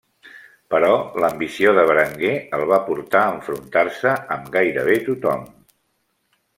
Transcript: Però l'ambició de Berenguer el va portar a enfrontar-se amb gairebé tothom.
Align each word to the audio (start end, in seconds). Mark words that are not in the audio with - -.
Però 0.73 0.93
l'ambició 1.23 1.73
de 1.79 1.83
Berenguer 1.91 2.33
el 2.59 2.65
va 2.73 2.81
portar 2.89 3.23
a 3.27 3.37
enfrontar-se 3.37 4.19
amb 4.39 4.53
gairebé 4.59 5.01
tothom. 5.11 5.49